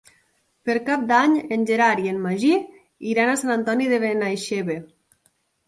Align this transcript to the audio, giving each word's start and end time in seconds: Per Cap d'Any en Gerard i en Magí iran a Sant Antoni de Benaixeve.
Per 0.69 0.75
Cap 0.87 1.03
d'Any 1.11 1.35
en 1.57 1.67
Gerard 1.73 2.01
i 2.07 2.11
en 2.13 2.17
Magí 2.25 2.51
iran 3.13 3.31
a 3.31 3.37
Sant 3.45 3.55
Antoni 3.59 3.93
de 3.95 4.03
Benaixeve. 4.09 4.83